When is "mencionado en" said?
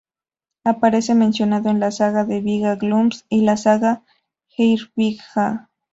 1.13-1.79